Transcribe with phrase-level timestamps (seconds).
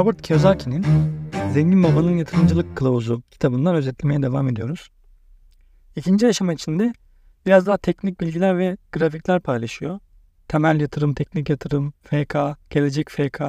[0.00, 0.84] Robert Kiyosaki'nin
[1.52, 4.90] Zengin Babanın Yatırımcılık Kılavuzu kitabından özetlemeye devam ediyoruz.
[5.96, 6.92] İkinci aşama içinde
[7.46, 10.00] biraz daha teknik bilgiler ve grafikler paylaşıyor.
[10.48, 12.36] Temel yatırım, teknik yatırım, FK,
[12.70, 13.42] gelecek FK,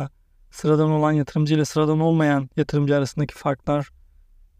[0.52, 3.90] sıradan olan yatırımcı ile sıradan olmayan yatırımcı arasındaki farklar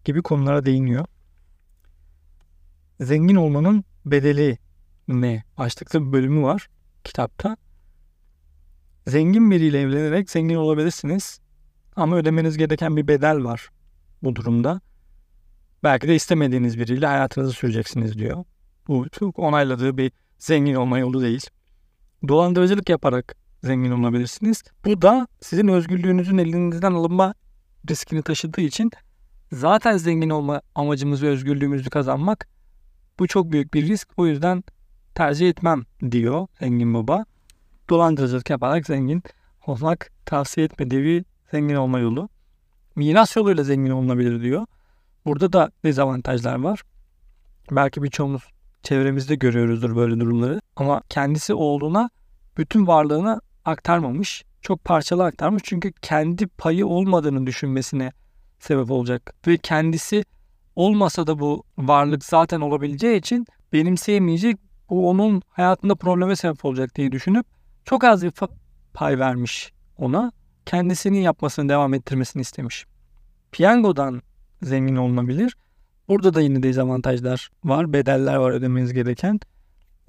[0.06, 1.06] gibi konulara değiniyor.
[3.00, 4.58] Zengin olmanın bedeli
[5.08, 5.44] ne?
[5.58, 6.70] Başlıklı bir bölümü var
[7.04, 7.58] kitapta.
[9.08, 11.42] Zengin biriyle evlenerek zengin olabilirsiniz.
[11.96, 13.70] Ama ödemeniz gereken bir bedel var
[14.24, 14.82] bu durumda.
[15.84, 18.44] Belki de istemediğiniz biriyle hayatınızı süreceksiniz diyor.
[18.88, 21.46] Bu çok onayladığı bir zengin olma yolu değil.
[22.28, 24.64] Dolandırıcılık yaparak zengin olabilirsiniz.
[24.86, 27.34] Bu da sizin özgürlüğünüzün elinizden alınma
[27.90, 28.92] riskini taşıdığı için
[29.52, 32.48] zaten zengin olma amacımız ve özgürlüğümüzü kazanmak
[33.20, 34.10] bu çok büyük bir risk.
[34.18, 34.64] O yüzden
[35.16, 37.26] tercih etmem diyor zengin baba.
[37.90, 39.24] Dolandırıcılık yaparak zengin
[39.68, 42.30] olmak tavsiye etmediği zengin olma yolu.
[42.96, 44.66] Miras yoluyla zengin olunabilir diyor.
[45.26, 46.82] Burada da dezavantajlar var.
[47.72, 48.44] Belki birçoğumuz
[48.84, 50.62] çevremizde görüyoruzdur böyle durumları.
[50.76, 52.10] Ama kendisi olduğuna
[52.58, 54.44] bütün varlığını aktarmamış.
[54.62, 55.64] Çok parçalı aktarmış.
[55.66, 58.12] Çünkü kendi payı olmadığını düşünmesine
[58.60, 59.34] sebep olacak.
[59.48, 60.24] Ve kendisi
[60.76, 64.58] olmasa da bu varlık zaten olabileceği için benimseyemeyecek.
[64.90, 67.46] Bu onun hayatında probleme sebep olacak diye düşünüp
[67.86, 68.34] çok az bir
[68.94, 70.32] pay vermiş ona.
[70.72, 72.86] Kendisinin yapmasını devam ettirmesini istemiş.
[73.52, 74.22] Piyangodan
[74.62, 75.58] zengin olunabilir.
[76.08, 77.94] Burada da yine dezavantajlar var.
[77.94, 79.40] Bedeller var ödemeniz gereken.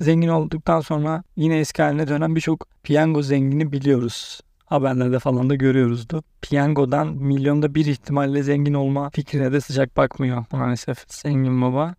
[0.00, 4.40] Zengin olduktan sonra yine eski haline dönen birçok piyango zengini biliyoruz.
[4.64, 6.22] Haberlerde falan da görüyoruzdu.
[6.42, 11.94] Piyangodan milyonda bir ihtimalle zengin olma fikrine de sıcak bakmıyor maalesef zengin baba.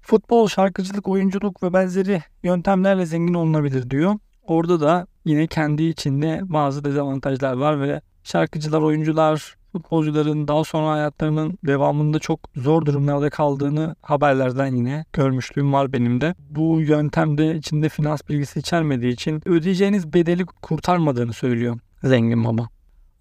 [0.00, 4.14] Futbol, şarkıcılık, oyunculuk ve benzeri yöntemlerle zengin olunabilir diyor.
[4.42, 11.58] Orada da yine kendi içinde bazı dezavantajlar var ve şarkıcılar, oyuncular, futbolcuların daha sonra hayatlarının
[11.66, 16.34] devamında çok zor durumlarda kaldığını haberlerden yine görmüşlüğüm var benim de.
[16.50, 22.68] Bu yöntemde içinde finans bilgisi içermediği için ödeyeceğiniz bedeli kurtarmadığını söylüyor zengin baba.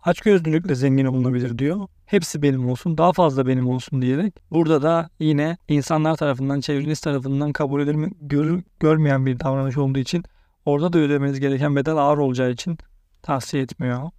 [0.04, 1.88] Açgözlülükle zengin olunabilir diyor.
[2.06, 4.34] Hepsi benim olsun, daha fazla benim olsun diyerek.
[4.52, 10.24] Burada da yine insanlar tarafından, çevreniz tarafından kabul edilme, gör, görmeyen bir davranış olduğu için
[10.68, 12.78] orada da ödemeniz gereken bedel ağır olacağı için
[13.22, 14.10] tavsiye etmiyor.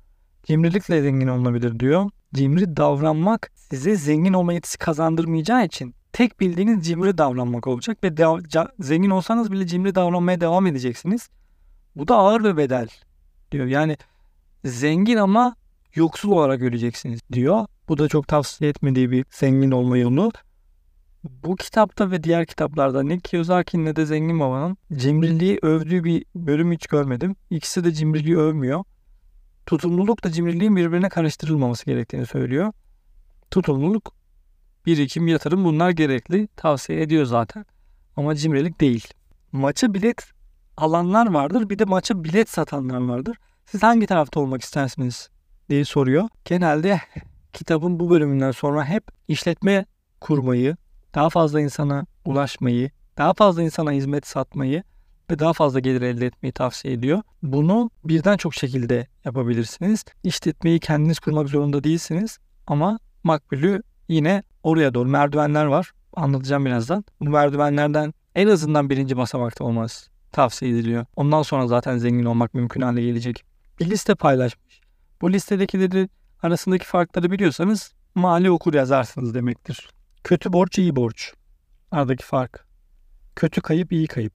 [0.44, 2.10] Cimrilikle zengin olunabilir diyor.
[2.34, 8.72] Cimri davranmak size zengin olma yetisi kazandırmayacağı için tek bildiğiniz cimri davranmak olacak ve de-
[8.80, 11.28] zengin olsanız bile cimri davranmaya devam edeceksiniz.
[11.96, 12.88] Bu da ağır bir bedel
[13.52, 13.66] diyor.
[13.66, 13.96] Yani
[14.64, 15.56] zengin ama
[15.94, 17.66] yoksul olarak öleceksiniz diyor.
[17.88, 20.30] Bu da çok tavsiye etmediği bir zengin olma yolu.
[21.24, 26.72] Bu kitapta ve diğer kitaplarda ne Kiyosaki ne de Zengin Baba'nın cimriliği övdüğü bir bölüm
[26.72, 27.36] hiç görmedim.
[27.50, 28.84] İkisi de cimriliği övmüyor.
[29.66, 32.72] Tutumlulukla cimriliğin birbirine karıştırılmaması gerektiğini söylüyor.
[33.50, 34.14] Tutumluluk,
[34.86, 36.48] birikim, yatırım bunlar gerekli.
[36.56, 37.64] Tavsiye ediyor zaten.
[38.16, 39.08] Ama cimrilik değil.
[39.52, 40.32] Maça bilet
[40.76, 41.70] alanlar vardır.
[41.70, 43.36] Bir de maça bilet satanlar vardır.
[43.66, 45.30] Siz hangi tarafta olmak istersiniz
[45.68, 46.28] diye soruyor.
[46.44, 47.00] Genelde
[47.52, 49.86] kitabın bu bölümünden sonra hep işletme
[50.20, 50.76] kurmayı,
[51.18, 54.82] daha fazla insana ulaşmayı, daha fazla insana hizmet satmayı
[55.30, 57.22] ve daha fazla gelir elde etmeyi tavsiye ediyor.
[57.42, 60.04] Bunu birden çok şekilde yapabilirsiniz.
[60.24, 65.92] İşletmeyi kendiniz kurmak zorunda değilsiniz ama makbulü yine oraya doğru merdivenler var.
[66.14, 67.04] Anlatacağım birazdan.
[67.20, 71.06] Bu merdivenlerden en azından birinci basamakta olmaz tavsiye ediliyor.
[71.16, 73.44] Ondan sonra zaten zengin olmak mümkün hale gelecek.
[73.80, 74.80] Bir liste paylaşmış.
[75.20, 76.08] Bu listedekileri
[76.42, 79.97] arasındaki farkları biliyorsanız mali okur yazarsınız demektir.
[80.24, 81.34] Kötü borç, iyi borç.
[81.90, 82.66] Aradaki fark.
[83.36, 84.32] Kötü kayıp, iyi kayıp.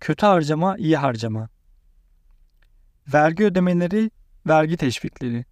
[0.00, 1.48] Kötü harcama, iyi harcama.
[3.12, 4.10] Vergi ödemeleri,
[4.46, 5.44] vergi teşvikleri.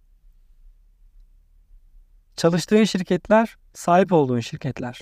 [2.35, 5.01] Çalıştığın şirketler, sahip olduğun şirketler.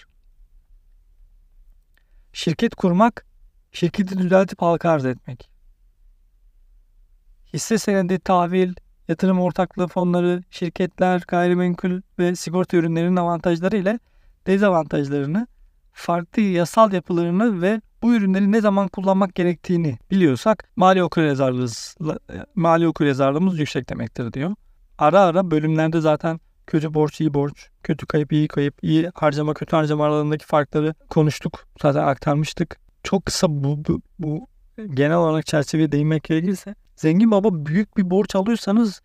[2.33, 3.25] Şirket kurmak,
[3.71, 5.49] şirketi düzeltip halka arz etmek.
[7.53, 8.73] Hisse senedi, tahvil,
[9.07, 13.99] yatırım ortaklığı fonları, şirketler, gayrimenkul ve sigorta ürünlerinin avantajları ile
[14.47, 15.47] dezavantajlarını,
[15.93, 21.95] farklı yasal yapılarını ve bu ürünleri ne zaman kullanmak gerektiğini biliyorsak mali okuryazarlığımız,
[22.55, 24.55] mali okuryazarlığımız yüksek demektir diyor.
[24.97, 29.75] Ara ara bölümlerde zaten kötü borç, iyi borç, kötü kayıp, iyi kayıp, iyi harcama, kötü
[29.75, 31.67] harcama aralarındaki farkları konuştuk.
[31.81, 32.77] Zaten aktarmıştık.
[33.03, 34.47] Çok kısa bu, bu, bu
[34.93, 39.01] genel olarak çerçeveye değinmek gerekirse zengin baba büyük bir borç alıyorsanız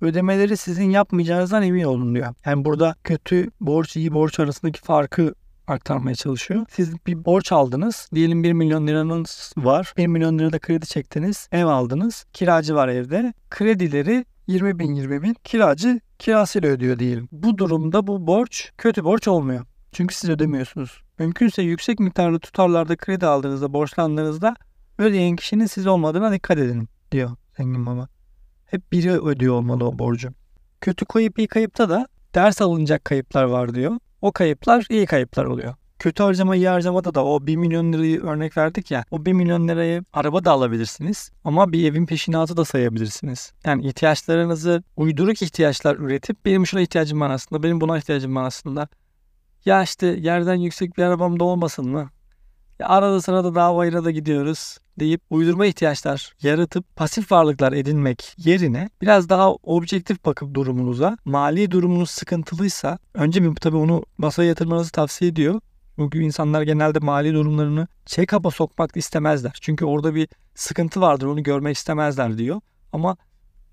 [0.00, 2.34] ödemeleri sizin yapmayacağınızdan emin olun diyor.
[2.46, 5.34] Yani burada kötü borç iyi borç arasındaki farkı
[5.66, 6.66] aktarmaya çalışıyor.
[6.70, 8.08] Siz bir borç aldınız.
[8.14, 9.92] Diyelim 1 milyon liranız var.
[9.96, 11.48] 1 milyon lirada kredi çektiniz.
[11.52, 12.24] Ev aldınız.
[12.32, 13.32] Kiracı var evde.
[13.50, 17.28] Kredileri 20 bin 20 bin kiracı kirasıyla ödüyor diyelim.
[17.32, 19.64] Bu durumda bu borç kötü borç olmuyor.
[19.92, 21.02] Çünkü siz ödemiyorsunuz.
[21.18, 24.56] Mümkünse yüksek miktarlı tutarlarda kredi aldığınızda, borçlandığınızda
[24.98, 28.08] ödeyen kişinin siz olmadığına dikkat edin diyor zengin baba.
[28.66, 30.28] Hep biri ödüyor olmalı o borcu.
[30.80, 33.98] Kötü kayıp iyi kayıpta da ders alınacak kayıplar var diyor.
[34.22, 35.74] O kayıplar iyi kayıplar oluyor.
[35.98, 39.04] Kötü harcama iyi harcamada da o 1 milyon lirayı örnek verdik ya.
[39.10, 41.30] O 1 milyon lirayı araba da alabilirsiniz.
[41.44, 43.52] Ama bir evin peşinatı da sayabilirsiniz.
[43.64, 47.62] Yani ihtiyaçlarınızı uyduruk ihtiyaçlar üretip benim şuna ihtiyacım var aslında.
[47.62, 48.88] Benim buna ihtiyacım var aslında.
[49.64, 52.10] Ya işte yerden yüksek bir arabam da olmasın mı?
[52.78, 58.90] Ya arada sırada dağ bayıra da gidiyoruz deyip uydurma ihtiyaçlar yaratıp pasif varlıklar edinmek yerine
[59.02, 65.30] biraz daha objektif bakıp durumunuza mali durumunuz sıkıntılıysa önce bir tabii onu masaya yatırmanızı tavsiye
[65.30, 65.60] ediyor.
[65.98, 69.58] Çünkü insanlar genelde mali durumlarını check-up'a sokmak istemezler.
[69.60, 72.60] Çünkü orada bir sıkıntı vardır onu görmek istemezler diyor.
[72.92, 73.16] Ama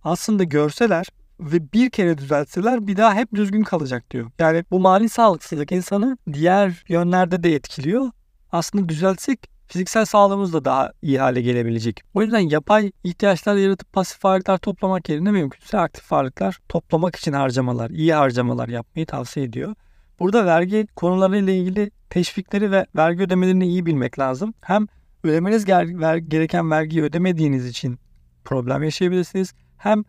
[0.03, 1.07] aslında görseler
[1.39, 4.31] ve bir kere düzeltseler bir daha hep düzgün kalacak diyor.
[4.39, 8.11] Yani bu mali sağlıksızlık insanı diğer yönlerde de etkiliyor.
[8.55, 12.01] Aslında düzeltsek fiziksel sağlığımız da daha iyi hale gelebilecek.
[12.13, 17.89] O yüzden yapay ihtiyaçlar yaratıp pasif varlıklar toplamak yerine mümkünse aktif varlıklar toplamak için harcamalar,
[17.89, 19.75] iyi harcamalar yapmayı tavsiye ediyor.
[20.19, 24.53] Burada vergi konularıyla ilgili teşvikleri ve vergi ödemelerini iyi bilmek lazım.
[24.61, 24.87] Hem
[25.23, 27.99] ödemeniz gereken vergiyi ödemediğiniz için
[28.43, 29.53] problem yaşayabilirsiniz.
[29.77, 30.03] Hem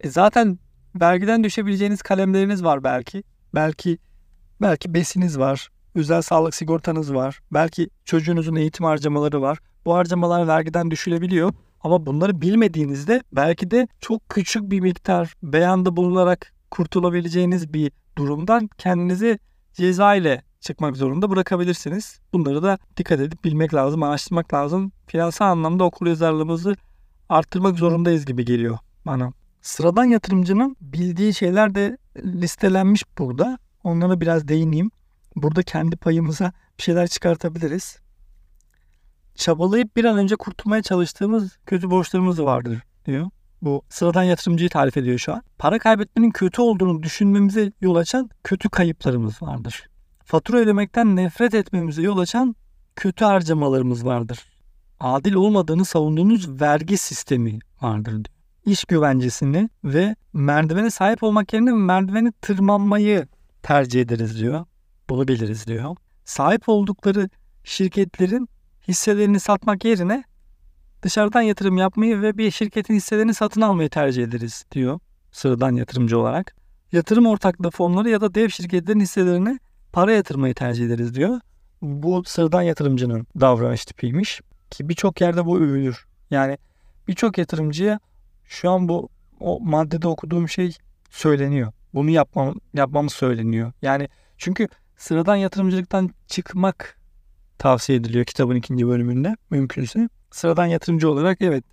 [0.00, 0.58] e zaten
[1.00, 3.22] vergiden düşebileceğiniz kalemleriniz var belki.
[3.54, 3.98] Belki
[4.60, 5.73] belki besiniz var.
[5.94, 7.40] Özel sağlık sigortanız var.
[7.52, 9.58] Belki çocuğunuzun eğitim harcamaları var.
[9.84, 11.52] Bu harcamalar vergiden düşülebiliyor.
[11.80, 19.38] Ama bunları bilmediğinizde belki de çok küçük bir miktar beyanda bulunarak kurtulabileceğiniz bir durumdan kendinizi
[19.72, 22.18] ceza ile çıkmak zorunda bırakabilirsiniz.
[22.32, 24.92] Bunları da dikkat edip bilmek lazım, araştırmak lazım.
[25.06, 26.76] Finansal anlamda okul yazarlığımızı
[27.28, 29.32] arttırmak zorundayız gibi geliyor bana.
[29.60, 33.58] Sıradan yatırımcının bildiği şeyler de listelenmiş burada.
[33.84, 34.90] Onlara biraz değineyim.
[35.36, 37.98] Burada kendi payımıza bir şeyler çıkartabiliriz.
[39.34, 43.30] Çabalayıp bir an önce kurtulmaya çalıştığımız kötü borçlarımız vardır diyor.
[43.62, 45.42] Bu sıradan yatırımcıyı tarif ediyor şu an.
[45.58, 49.88] Para kaybetmenin kötü olduğunu düşünmemize yol açan kötü kayıplarımız vardır.
[50.24, 52.56] Fatura ödemekten nefret etmemize yol açan
[52.96, 54.38] kötü harcamalarımız vardır.
[55.00, 58.24] Adil olmadığını savunduğunuz vergi sistemi vardır diyor.
[58.66, 63.28] İş güvencesini ve merdivene sahip olmak yerine merdiveni tırmanmayı
[63.62, 64.66] tercih ederiz diyor.
[65.10, 65.96] Bunu biliriz diyor.
[66.24, 67.28] Sahip oldukları
[67.64, 68.48] şirketlerin
[68.88, 70.24] hisselerini satmak yerine
[71.02, 75.00] dışarıdan yatırım yapmayı ve bir şirketin hisselerini satın almayı tercih ederiz diyor
[75.34, 76.56] sıradan yatırımcı olarak.
[76.92, 79.58] Yatırım ortaklığı fonları ya da dev şirketlerin hisselerini
[79.92, 81.40] para yatırmayı tercih ederiz diyor.
[81.82, 84.40] Bu sıradan yatırımcının davranış tipiymiş
[84.70, 86.06] ki birçok yerde bu övülür.
[86.30, 86.58] Yani
[87.08, 88.00] birçok yatırımcıya
[88.44, 89.08] şu an bu
[89.40, 90.76] o maddede okuduğum şey
[91.10, 91.72] söyleniyor.
[91.94, 93.72] Bunu yapmam yapmamız söyleniyor.
[93.82, 94.08] Yani
[94.38, 96.98] çünkü sıradan yatırımcılıktan çıkmak
[97.58, 100.08] tavsiye ediliyor kitabın ikinci bölümünde mümkünse.
[100.30, 101.64] Sıradan yatırımcı olarak evet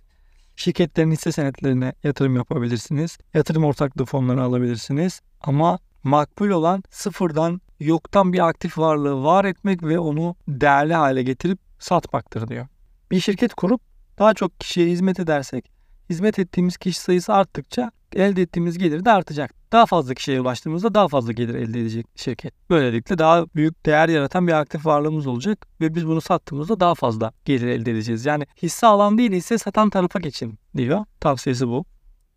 [0.56, 3.18] şirketlerin hisse senetlerine yatırım yapabilirsiniz.
[3.34, 5.20] Yatırım ortaklığı fonları alabilirsiniz.
[5.40, 11.58] Ama makbul olan sıfırdan yoktan bir aktif varlığı var etmek ve onu değerli hale getirip
[11.78, 12.66] satmaktır diyor.
[13.10, 13.80] Bir şirket kurup
[14.18, 15.70] daha çok kişiye hizmet edersek,
[16.10, 19.54] hizmet ettiğimiz kişi sayısı arttıkça elde ettiğimiz gelir de artacak.
[19.72, 22.54] Daha fazla kişiye ulaştığımızda daha fazla gelir elde edecek şirket.
[22.70, 27.32] Böylelikle daha büyük değer yaratan bir aktif varlığımız olacak ve biz bunu sattığımızda daha fazla
[27.44, 28.26] gelir elde edeceğiz.
[28.26, 31.04] Yani hisse alan değil hisse satan tarafa geçin diyor.
[31.20, 31.84] Tavsiyesi bu.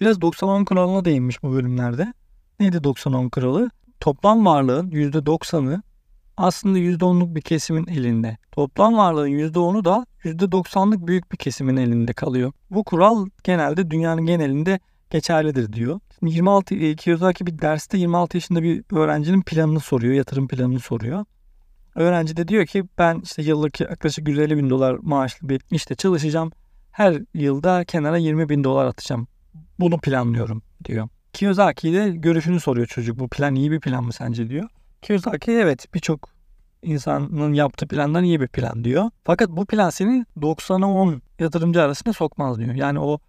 [0.01, 2.13] Biraz 90-10 kuralına değinmiş bu bölümlerde.
[2.59, 3.69] Neydi 90-10 kuralı?
[3.99, 5.81] Toplam varlığın %90'ı
[6.37, 8.37] aslında %10'luk bir kesimin elinde.
[8.51, 12.51] Toplam varlığın %10'u da %90'lık büyük bir kesimin elinde kalıyor.
[12.71, 14.79] Bu kural genelde dünyanın genelinde
[15.09, 15.99] geçerlidir diyor.
[16.21, 21.25] 26 Kiyosaki bir derste 26 yaşında bir öğrencinin planını soruyor, yatırım planını soruyor.
[21.95, 26.51] Öğrenci de diyor ki ben işte yıllık yaklaşık 150 bin dolar maaşlı bir işte çalışacağım.
[26.91, 29.27] Her yılda kenara 20 bin dolar atacağım.
[29.79, 31.07] Bunu planlıyorum diyor.
[31.33, 33.19] Kiyosaki de görüşünü soruyor çocuk.
[33.19, 34.69] Bu plan iyi bir plan mı sence diyor.
[35.01, 36.29] Kiyosaki evet birçok
[36.83, 39.09] insanın yaptığı plandan iyi bir plan diyor.
[39.23, 42.75] Fakat bu plan seni 90'a 10 yatırımcı arasında sokmaz diyor.
[42.75, 43.19] Yani o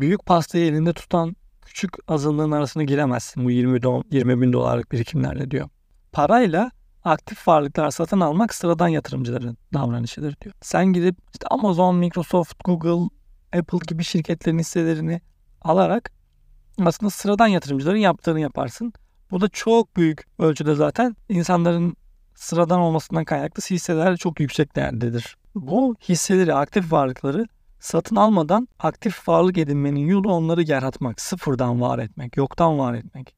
[0.00, 1.36] büyük pastayı elinde tutan
[1.66, 5.68] küçük azınlığın arasına giremezsin bu 20, do- 20 bin dolarlık birikimlerle diyor.
[6.12, 6.70] Parayla
[7.04, 10.54] aktif varlıklar satın almak sıradan yatırımcıların davranışıdır diyor.
[10.60, 13.08] Sen gidip işte Amazon, Microsoft, Google,
[13.58, 15.20] Apple gibi şirketlerin hisselerini
[15.62, 16.12] alarak
[16.86, 18.92] aslında sıradan yatırımcıların yaptığını yaparsın.
[19.30, 21.96] Bu da çok büyük ölçüde zaten insanların
[22.34, 25.36] sıradan olmasından kaynaklı hisseler çok yüksek değerdedir.
[25.54, 27.46] Bu hisseleri, aktif varlıkları
[27.80, 33.34] Satın almadan aktif varlık edinmenin yolu onları yaratmak, sıfırdan var etmek, yoktan var etmek.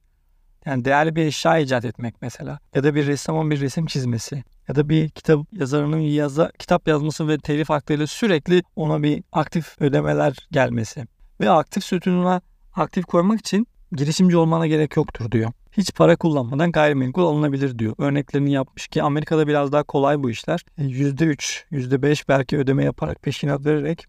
[0.64, 2.58] Yani değerli bir eşya icat etmek mesela.
[2.74, 4.44] Ya da bir ressamın bir resim çizmesi.
[4.68, 9.80] Ya da bir kitap yazarının yaza, kitap yazması ve telif haklarıyla sürekli ona bir aktif
[9.80, 11.04] ödemeler gelmesi.
[11.40, 12.40] Ve aktif sütununa
[12.74, 15.52] aktif koymak için girişimci olmana gerek yoktur diyor.
[15.72, 17.94] Hiç para kullanmadan gayrimenkul alınabilir diyor.
[17.98, 20.64] Örneklerini yapmış ki Amerika'da biraz daha kolay bu işler.
[20.78, 24.06] %3, e, %5 belki ödeme yaparak peşinat vererek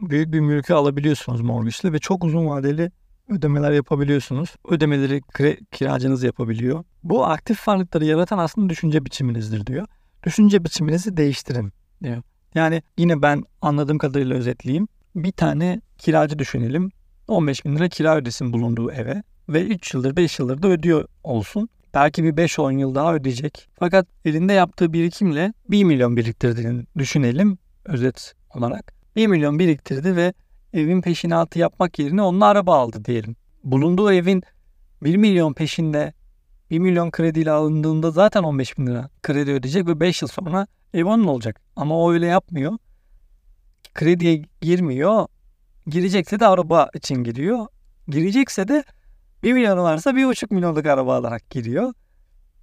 [0.00, 2.90] büyük bir mülkü alabiliyorsunuz mortgage'le ve çok uzun vadeli
[3.28, 4.54] ödemeler yapabiliyorsunuz.
[4.68, 5.22] Ödemeleri
[5.72, 6.84] kiracınız yapabiliyor.
[7.02, 9.86] Bu aktif varlıkları yaratan aslında düşünce biçiminizdir diyor.
[10.22, 11.72] Düşünce biçiminizi değiştirin
[12.02, 12.22] diyor.
[12.54, 14.88] Yani yine ben anladığım kadarıyla özetleyeyim.
[15.14, 16.90] Bir tane kiracı düşünelim.
[17.28, 21.68] 15 bin lira kira ödesin bulunduğu eve ve 3 yıldır 5 yıldır da ödüyor olsun.
[21.94, 23.68] Belki bir 5-10 yıl daha ödeyecek.
[23.78, 29.03] Fakat elinde yaptığı birikimle 1 milyon biriktirdiğini düşünelim özet olarak.
[29.16, 30.32] 1 milyon biriktirdi ve
[30.72, 33.36] evin peşinatı yapmak yerine onunla araba aldı diyelim.
[33.64, 34.42] Bulunduğu evin
[35.02, 36.12] 1 milyon peşinde
[36.70, 41.04] 1 milyon krediyle alındığında zaten 15 bin lira kredi ödeyecek ve 5 yıl sonra ev
[41.04, 41.60] onun olacak.
[41.76, 42.78] Ama o öyle yapmıyor.
[43.94, 45.26] Krediye girmiyor.
[45.86, 47.66] Girecekse de araba için giriyor.
[48.08, 48.84] Girecekse de
[49.42, 51.92] 1 milyonu varsa 1,5 milyonluk araba alarak giriyor.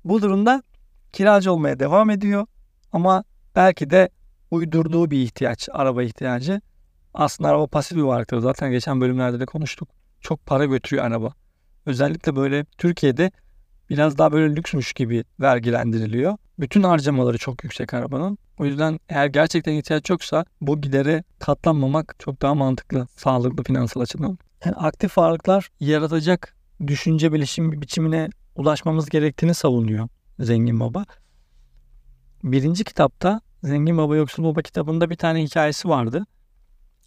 [0.06, 0.64] Bu durumda
[1.12, 2.46] kiracı olmaya devam ediyor.
[2.92, 3.24] Ama
[3.56, 4.10] belki de
[4.52, 6.62] uydurduğu bir ihtiyaç, araba ihtiyacı.
[7.14, 8.40] Aslında araba pasif bir varlıktır.
[8.40, 9.90] Zaten geçen bölümlerde de konuştuk.
[10.22, 11.34] Çok para götürüyor araba.
[11.86, 13.32] Özellikle böyle Türkiye'de
[13.90, 16.38] biraz daha böyle lüksmüş gibi vergilendiriliyor.
[16.60, 18.38] Bütün harcamaları çok yüksek arabanın.
[18.60, 24.38] O yüzden eğer gerçekten ihtiyaç yoksa bu gidere katlanmamak çok daha mantıklı, sağlıklı finansal açıdan.
[24.66, 26.56] Yani aktif varlıklar yaratacak
[26.88, 30.08] düşünce bilişim biçimine ulaşmamız gerektiğini savunuyor
[30.40, 31.06] Zengin Baba.
[32.44, 36.26] Birinci kitapta Zengin Baba Yoksul Baba kitabında bir tane hikayesi vardı.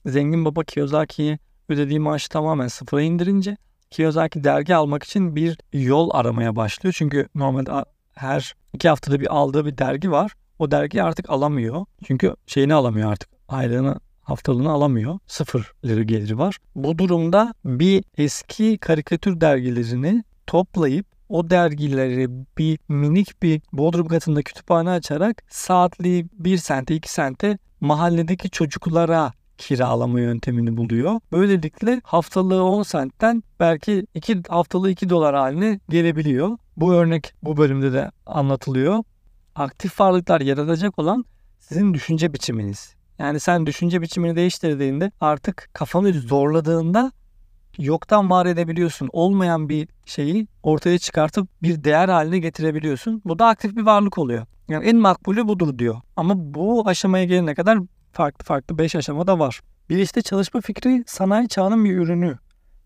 [0.06, 3.56] Zengin Baba Kiyosaki'ye ödediği maaşı tamamen sıfıra indirince
[3.90, 6.94] Kiyosaki dergi almak için bir yol aramaya başlıyor.
[6.98, 7.84] Çünkü normalde
[8.14, 10.32] her iki haftada bir aldığı bir dergi var.
[10.58, 11.86] O dergiyi artık alamıyor.
[12.04, 13.30] Çünkü şeyini alamıyor artık.
[13.48, 15.18] Aylığını haftalığını alamıyor.
[15.26, 16.58] Sıfır lira geliri var.
[16.74, 22.28] Bu durumda bir eski karikatür dergilerini toplayıp o dergileri
[22.58, 30.20] bir minik bir Bodrum katında kütüphane açarak saatli 1 sente 2 sente mahalledeki çocuklara kiralama
[30.20, 31.20] yöntemini buluyor.
[31.32, 36.58] Böylelikle haftalığı 10 sentten belki 2 haftalığı 2 dolar haline gelebiliyor.
[36.76, 39.02] Bu örnek bu bölümde de anlatılıyor.
[39.54, 41.24] Aktif varlıklar yaratacak olan
[41.58, 42.94] sizin düşünce biçiminiz.
[43.18, 47.12] Yani sen düşünce biçimini değiştirdiğinde artık kafanı zorladığında
[47.78, 49.10] yoktan var edebiliyorsun.
[49.12, 53.22] Olmayan bir şeyi ortaya çıkartıp bir değer haline getirebiliyorsun.
[53.24, 54.46] Bu da aktif bir varlık oluyor.
[54.68, 55.96] Yani en makbulü budur diyor.
[56.16, 57.78] Ama bu aşamaya gelene kadar
[58.12, 59.60] farklı farklı 5 aşama da var.
[59.88, 62.38] Bir işte çalışma fikri sanayi çağının bir ürünü.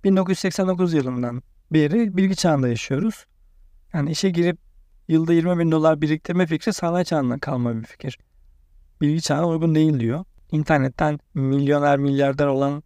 [0.04, 1.42] 1989 yılından
[1.72, 3.24] beri bilgi çağında yaşıyoruz.
[3.92, 4.58] Yani işe girip
[5.08, 8.18] yılda 20 bin dolar biriktirme fikri sanayi çağından kalma bir fikir.
[9.00, 10.24] Bilgi çağına uygun değil diyor.
[10.52, 12.82] İnternetten milyoner milyarder olan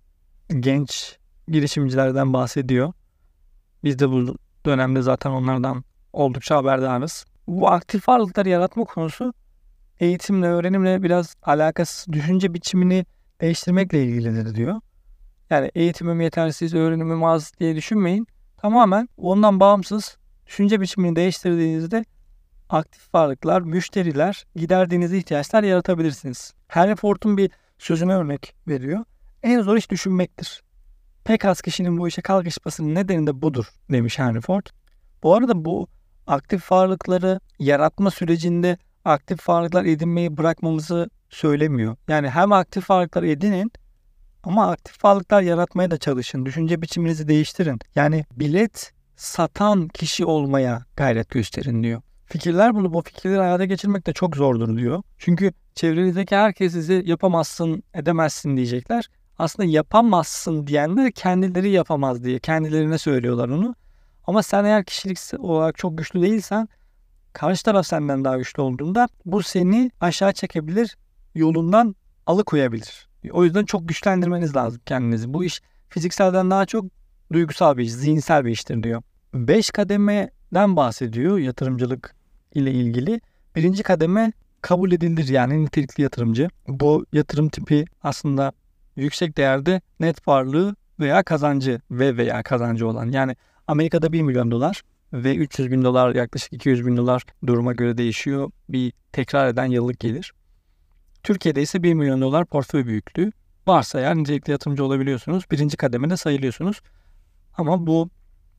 [0.61, 1.19] genç
[1.53, 2.93] girişimcilerden bahsediyor.
[3.85, 7.25] Biz de bu dönemde zaten onlardan oldukça haberdarız.
[7.47, 9.33] Bu aktif varlıkları yaratma konusu
[10.01, 13.07] eğitimle, öğrenimle biraz alakasız düşünce biçimini
[13.41, 14.81] değiştirmekle ilgilidir diyor.
[15.51, 18.27] Yani eğitimim yetersiz, öğrenimim az diye düşünmeyin.
[18.57, 20.17] Tamamen ondan bağımsız
[20.47, 22.05] düşünce biçimini değiştirdiğinizde
[22.69, 26.53] aktif varlıklar, müşteriler, giderdiğiniz ihtiyaçlar yaratabilirsiniz.
[26.69, 29.05] Henry Ford'un bir sözüne örnek veriyor.
[29.43, 30.63] En zor iş düşünmektir.
[31.25, 34.67] Pek az kişinin bu işe kalkışmasının nedeni de budur demiş Henry Ford.
[35.23, 35.88] Bu arada bu
[36.26, 41.97] aktif varlıkları yaratma sürecinde aktif varlıklar edinmeyi bırakmamızı söylemiyor.
[42.09, 43.73] Yani hem aktif varlıklar edinin
[44.43, 46.47] ama aktif varlıklar yaratmaya da çalışın.
[46.47, 47.79] Düşünce biçiminizi değiştirin.
[47.95, 52.02] Yani bilet satan kişi olmaya gayret gösterin diyor.
[52.26, 55.02] Fikirler bunu bu fikirleri hayata geçirmek de çok zordur diyor.
[55.19, 59.09] Çünkü çevrenizdeki herkes sizi yapamazsın, edemezsin diyecekler.
[59.39, 63.75] Aslında yapamazsın diyenler kendileri yapamaz diye kendilerine söylüyorlar onu.
[64.27, 66.69] Ama sen eğer kişilik olarak çok güçlü değilsen
[67.33, 70.97] karşı taraf senden daha güçlü olduğunda bu seni aşağı çekebilir,
[71.35, 71.97] yolundan
[72.27, 73.09] alıkoyabilir.
[73.31, 75.35] O yüzden çok güçlendirmeniz lazım kendinizi.
[75.35, 76.85] Bu iş fizikselden daha çok
[77.33, 79.03] duygusal bir iş, zihinsel bir iştir diyor.
[79.35, 82.15] Beş kademeden bahsediyor yatırımcılık
[82.55, 83.21] ile ilgili.
[83.57, 86.49] Birinci kademe kabul edilir yani nitelikli yatırımcı.
[86.69, 88.53] Bu yatırım tipi aslında
[88.97, 93.11] yüksek değerde net varlığı veya kazancı ve veya kazancı olan.
[93.11, 94.83] Yani Amerika'da 1 milyon dolar
[95.13, 98.51] ve 300 bin dolar yaklaşık 200 bin dolar duruma göre değişiyor.
[98.69, 100.33] Bir tekrar eden yıllık gelir.
[101.23, 103.33] Türkiye'de ise 1 milyon dolar portföy büyüklüğü
[103.67, 105.45] varsa eğer nitelikli yatırımcı olabiliyorsunuz.
[105.51, 106.81] Birinci kademede sayılıyorsunuz.
[107.57, 108.11] Ama bu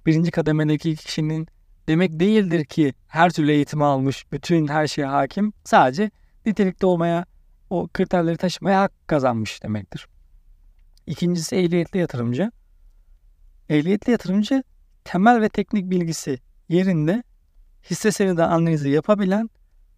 [0.06, 1.48] birinci kademedeki kişinin
[1.88, 5.54] demek değildir ki her türlü eğitimi almış, bütün her şeye hakim.
[5.63, 6.12] Sadece
[6.46, 7.25] nitelikli olmaya,
[7.70, 10.08] o kriterleri taşımaya hak kazanmış demektir.
[11.07, 12.51] İkincisi ehliyetli yatırımcı.
[13.69, 14.63] Ehliyetli yatırımcı
[15.03, 17.24] temel ve teknik bilgisi yerinde
[17.89, 19.50] hisse senedi analizi yapabilen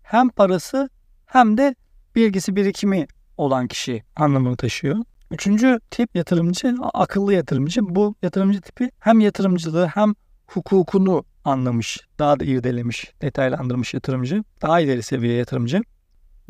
[0.04, 0.90] hem parası
[1.26, 1.76] hem de
[2.16, 3.08] bilgisi birikimi
[3.38, 4.98] olan kişi anlamını taşıyor.
[5.32, 7.82] Üçüncü tip yatırımcı akıllı yatırımcı.
[7.84, 10.14] Bu yatırımcı tipi hem yatırımcılığı hem
[10.48, 14.44] hukukunu anlamış, daha da irdelemiş, detaylandırmış yatırımcı.
[14.62, 15.82] Daha ileri seviye yatırımcı.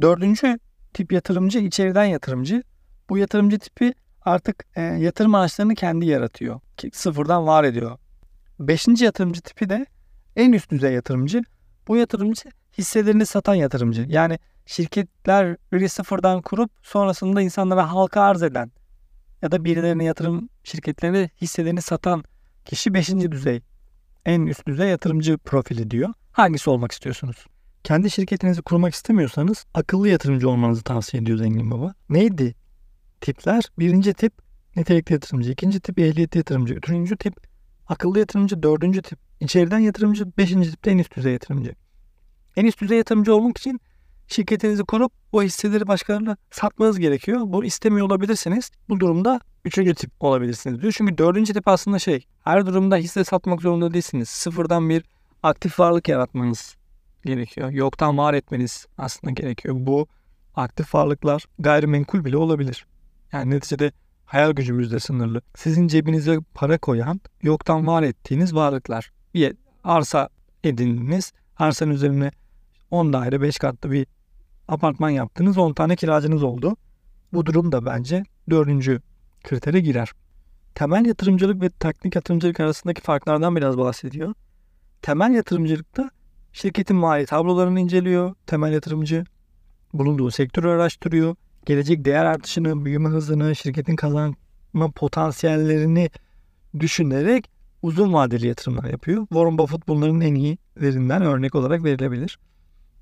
[0.01, 0.59] Dördüncü
[0.93, 2.63] tip yatırımcı içeriden yatırımcı.
[3.09, 3.93] Bu yatırımcı tipi
[4.25, 6.59] artık e, yatırım araçlarını kendi yaratıyor.
[6.93, 7.97] Sıfırdan var ediyor.
[8.59, 9.85] Beşinci yatırımcı tipi de
[10.35, 11.41] en üst düzey yatırımcı.
[11.87, 14.05] Bu yatırımcı hisselerini satan yatırımcı.
[14.09, 18.71] Yani şirketleri sıfırdan kurup sonrasında insanlara halka arz eden
[19.41, 22.23] ya da birilerine yatırım şirketlerine hisselerini satan
[22.65, 23.61] kişi beşinci düzey.
[24.25, 26.09] En üst düzey yatırımcı profili diyor.
[26.31, 27.45] Hangisi olmak istiyorsunuz?
[27.83, 31.93] Kendi şirketinizi kurmak istemiyorsanız akıllı yatırımcı olmanızı tavsiye ediyor Zengin Baba.
[32.09, 32.55] Neydi
[33.25, 33.63] tipler?
[33.79, 34.33] Birinci tip
[34.75, 37.35] nitelikli yatırımcı, ikinci tip ehliyetli yatırımcı, üçüncü tip
[37.87, 41.75] akıllı yatırımcı, dördüncü tip içeriden yatırımcı, beşinci tip de en üst düzey yatırımcı.
[42.55, 43.79] En üst düzey yatırımcı olmak için
[44.27, 47.41] şirketinizi kurup o hisseleri başkalarına satmanız gerekiyor.
[47.43, 48.71] Bu istemiyor olabilirsiniz.
[48.89, 50.93] Bu durumda üçüncü tip olabilirsiniz diyor.
[50.97, 54.29] Çünkü dördüncü tip aslında şey her durumda hisse satmak zorunda değilsiniz.
[54.29, 55.03] Sıfırdan bir
[55.43, 56.75] aktif varlık yaratmanız
[57.25, 57.69] gerekiyor.
[57.69, 59.75] Yoktan var etmeniz aslında gerekiyor.
[59.77, 60.07] Bu
[60.55, 62.85] aktif varlıklar gayrimenkul bile olabilir.
[63.35, 63.91] Yani neticede
[64.25, 65.41] hayal gücümüz de sınırlı.
[65.55, 69.11] Sizin cebinize para koyan, yoktan var ettiğiniz varlıklar.
[69.33, 70.29] Bir arsa
[70.63, 71.33] edindiniz.
[71.57, 72.31] Arsanın üzerine
[72.91, 74.07] 10 daire 5 katlı bir
[74.67, 75.57] apartman yaptınız.
[75.57, 76.75] 10 tane kiracınız oldu.
[77.33, 79.01] Bu durum da bence dördüncü
[79.43, 80.11] kritere girer.
[80.75, 84.33] Temel yatırımcılık ve teknik yatırımcılık arasındaki farklardan biraz bahsediyor.
[85.01, 86.09] Temel yatırımcılıkta
[86.53, 88.35] şirketin mali tablolarını inceliyor.
[88.47, 89.23] Temel yatırımcı
[89.93, 91.35] bulunduğu sektörü araştırıyor.
[91.65, 96.09] Gelecek değer artışını, büyüme hızını, şirketin kazanma potansiyellerini
[96.79, 97.49] düşünerek
[97.81, 99.27] uzun vadeli yatırımlar yapıyor.
[99.27, 102.39] Warren Buffett bunların en iyilerinden örnek olarak verilebilir.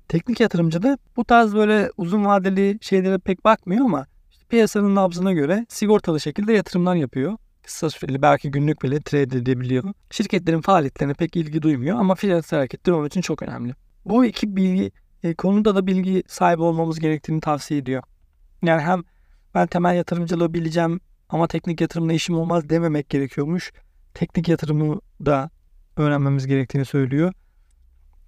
[0.08, 5.32] Teknik yatırımcı da bu tarz böyle uzun vadeli şeylere pek bakmıyor ama işte piyasanın nabzına
[5.32, 7.36] göre sigortalı şekilde yatırımlar yapıyor.
[7.62, 9.84] Kısa süreli belki günlük bile trade edebiliyor.
[10.10, 13.74] Şirketlerin faaliyetlerine pek ilgi duymuyor ama finansal hareketler onun için çok önemli.
[14.04, 18.02] Bu iki bilgi e, konuda da bilgi sahibi olmamız gerektiğini tavsiye ediyor.
[18.66, 19.02] Yani hem
[19.54, 23.72] ben temel yatırımcılığı bileceğim ama teknik yatırımla işim olmaz dememek gerekiyormuş.
[24.14, 25.50] Teknik yatırımı da
[25.96, 27.32] öğrenmemiz gerektiğini söylüyor.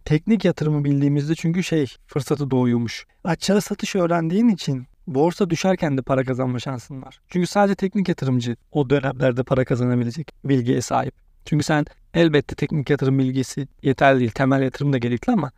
[0.04, 3.06] Teknik yatırımı bildiğimizde çünkü şey fırsatı doğuyormuş.
[3.24, 7.20] Açığa satış öğrendiğin için borsa düşerken de para kazanma şansın var.
[7.28, 11.14] Çünkü sadece teknik yatırımcı o dönemlerde para kazanabilecek bilgiye sahip.
[11.44, 14.30] Çünkü sen elbette teknik yatırım bilgisi yeterli değil.
[14.30, 15.50] Temel yatırım da gerekli ama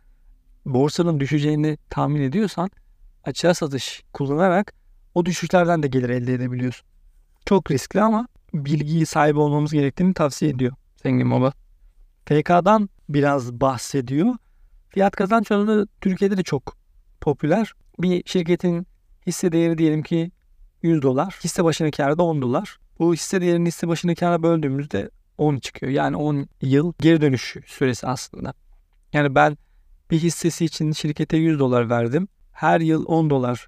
[0.65, 2.69] borsanın düşeceğini tahmin ediyorsan
[3.23, 4.73] açığa satış kullanarak
[5.15, 6.87] o düşüşlerden de gelir elde edebiliyorsun.
[7.45, 11.53] Çok riskli ama bilgiyi sahibi olmamız gerektiğini tavsiye ediyor Zengin Baba.
[12.25, 14.35] FK'dan biraz bahsediyor.
[14.89, 16.77] Fiyat kazanç oranı Türkiye'de de çok
[17.21, 17.73] popüler.
[17.99, 18.87] Bir şirketin
[19.27, 20.31] hisse değeri diyelim ki
[20.81, 21.39] 100 dolar.
[21.43, 22.77] Hisse başına kârı da 10 dolar.
[22.99, 25.91] Bu hisse değerini hisse başına kâra böldüğümüzde 10 çıkıyor.
[25.91, 28.53] Yani 10 yıl geri dönüş süresi aslında.
[29.13, 29.57] Yani ben
[30.11, 32.27] bir hissesi için şirkete 100 dolar verdim.
[32.59, 33.67] Her yıl 10 dolar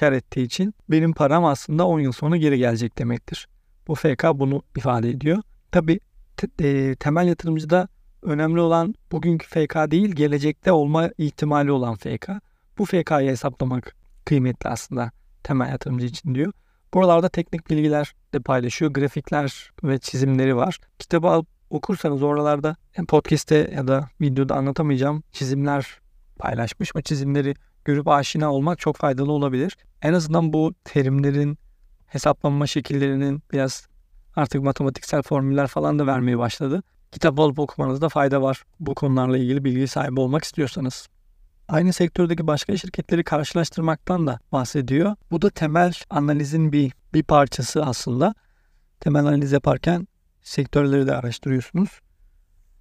[0.00, 3.48] kar ettiği için benim param aslında 10 yıl sonra geri gelecek demektir.
[3.88, 5.42] Bu FK bunu ifade ediyor.
[5.72, 6.00] Tabi
[6.36, 7.88] te- e, temel yatırımcıda
[8.22, 12.30] önemli olan bugünkü FK değil gelecekte olma ihtimali olan FK.
[12.78, 15.10] Bu FK'yı hesaplamak kıymetli aslında
[15.42, 16.52] temel yatırımcı için diyor.
[16.94, 18.90] Buralarda teknik bilgiler de paylaşıyor.
[18.90, 20.78] Grafikler ve çizimleri var.
[20.98, 22.76] Kitabı alıp okursanız oralarda
[23.08, 26.00] podcast'te ya da videoda anlatamayacağım çizimler
[26.38, 26.96] paylaşmış.
[26.96, 29.76] O çizimleri görüp aşina olmak çok faydalı olabilir.
[30.02, 31.58] En azından bu terimlerin
[32.06, 33.86] hesaplanma şekillerinin biraz
[34.36, 36.82] artık matematiksel formüller falan da vermeye başladı.
[37.12, 41.08] Kitap alıp okumanızda fayda var bu konularla ilgili bilgi sahibi olmak istiyorsanız.
[41.68, 45.16] Aynı sektördeki başka şirketleri karşılaştırmaktan da bahsediyor.
[45.30, 48.34] Bu da temel analizin bir bir parçası aslında.
[49.00, 50.08] Temel analiz yaparken
[50.42, 52.00] sektörleri de araştırıyorsunuz.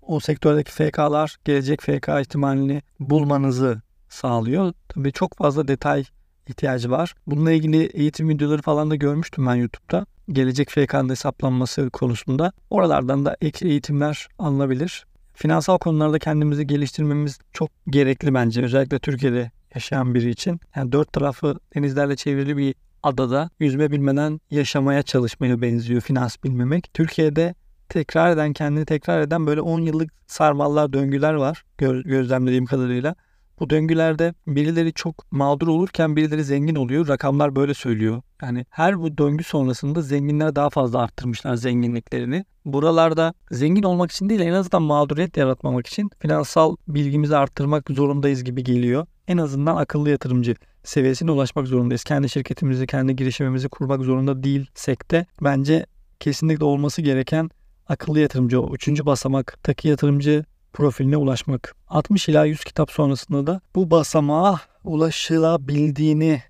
[0.01, 3.81] O sektördeki FK'lar gelecek FK ihtimalini bulmanızı
[4.13, 4.73] sağlıyor.
[4.89, 6.03] Tabii çok fazla detay
[6.47, 7.13] ihtiyacı var.
[7.27, 10.05] Bununla ilgili eğitim videoları falan da görmüştüm ben YouTube'da.
[10.29, 12.51] Gelecek FK'nın hesaplanması konusunda.
[12.69, 15.05] Oralardan da ek eğitimler alınabilir.
[15.33, 18.63] Finansal konularda kendimizi geliştirmemiz çok gerekli bence.
[18.63, 20.59] Özellikle Türkiye'de yaşayan biri için.
[20.75, 26.93] Yani dört tarafı denizlerle çevrili bir adada yüzme bilmeden yaşamaya çalışmaya benziyor finans bilmemek.
[26.93, 27.55] Türkiye'de
[27.89, 33.15] tekrar eden, kendini tekrar eden böyle 10 yıllık sarmallar, döngüler var gö- gözlemlediğim kadarıyla.
[33.61, 37.07] Bu döngülerde birileri çok mağdur olurken birileri zengin oluyor.
[37.07, 38.21] Rakamlar böyle söylüyor.
[38.41, 42.45] Yani her bu döngü sonrasında zenginler daha fazla arttırmışlar zenginliklerini.
[42.65, 48.63] Buralarda zengin olmak için değil en azından mağduriyet yaratmamak için finansal bilgimizi arttırmak zorundayız gibi
[48.63, 49.07] geliyor.
[49.27, 52.03] En azından akıllı yatırımcı seviyesine ulaşmak zorundayız.
[52.03, 55.85] Kendi şirketimizi, kendi girişimimizi kurmak zorunda değilsek de bence
[56.19, 57.49] kesinlikle olması gereken
[57.87, 61.75] akıllı yatırımcı, o üçüncü basamaktaki yatırımcı profiline ulaşmak.
[61.87, 66.41] 60 ila 100 kitap sonrasında da bu basamağa ulaşılabildiğini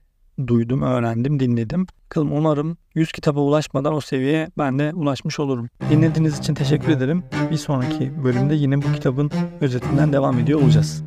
[0.47, 1.87] duydum, öğrendim, dinledim.
[2.05, 5.69] Bakalım umarım 100 kitaba ulaşmadan o seviyeye ben de ulaşmış olurum.
[5.89, 7.23] Dinlediğiniz için teşekkür ederim.
[7.51, 9.31] Bir sonraki bölümde yine bu kitabın
[9.61, 11.03] özetinden devam ediyor olacağız.